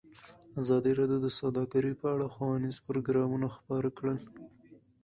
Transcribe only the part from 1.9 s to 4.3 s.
په اړه ښوونیز پروګرامونه خپاره کړي.